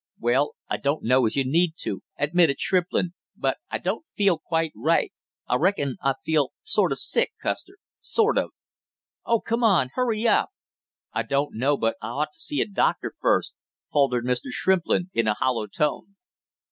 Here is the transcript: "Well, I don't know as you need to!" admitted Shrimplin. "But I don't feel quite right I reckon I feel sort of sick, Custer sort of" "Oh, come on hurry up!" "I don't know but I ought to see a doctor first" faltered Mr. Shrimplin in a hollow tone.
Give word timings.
"Well, 0.17 0.55
I 0.67 0.77
don't 0.77 1.03
know 1.03 1.27
as 1.27 1.35
you 1.35 1.45
need 1.45 1.75
to!" 1.81 2.01
admitted 2.17 2.59
Shrimplin. 2.59 3.13
"But 3.37 3.59
I 3.69 3.77
don't 3.77 4.03
feel 4.15 4.39
quite 4.39 4.71
right 4.75 5.13
I 5.47 5.57
reckon 5.57 5.97
I 6.01 6.15
feel 6.25 6.53
sort 6.63 6.91
of 6.91 6.97
sick, 6.97 7.33
Custer 7.39 7.77
sort 7.99 8.35
of" 8.39 8.49
"Oh, 9.27 9.39
come 9.39 9.63
on 9.63 9.89
hurry 9.93 10.27
up!" 10.27 10.49
"I 11.13 11.21
don't 11.21 11.53
know 11.55 11.77
but 11.77 11.97
I 12.01 12.07
ought 12.07 12.33
to 12.33 12.39
see 12.39 12.61
a 12.61 12.67
doctor 12.67 13.13
first" 13.19 13.53
faltered 13.93 14.25
Mr. 14.25 14.49
Shrimplin 14.49 15.11
in 15.13 15.27
a 15.27 15.35
hollow 15.35 15.67
tone. 15.67 16.15